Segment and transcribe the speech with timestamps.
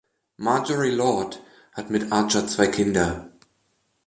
[0.39, 1.37] Marjorie Lord
[1.73, 3.29] hat mit Archer zwei Kinder.